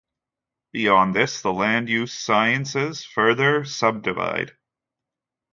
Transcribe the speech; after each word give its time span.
Beyond 0.71 1.13
this, 1.13 1.43
the 1.43 1.53
land-use 1.53 2.11
sciences 2.11 3.05
further 3.05 3.63
subdivide. 3.65 4.57